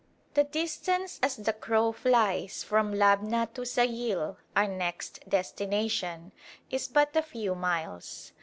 The 0.33 0.45
distance 0.45 1.19
as 1.21 1.35
the 1.35 1.53
crow 1.53 1.91
flies 1.91 2.63
from 2.63 2.91
Labna 2.91 3.53
to 3.53 3.61
Sayil 3.63 4.37
(our 4.55 4.67
next 4.67 5.19
destination) 5.29 6.31
is 6.71 6.87
but 6.87 7.15
a 7.15 7.21
few 7.21 7.53
miles. 7.53 8.31